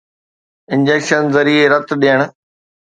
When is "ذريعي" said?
1.35-1.67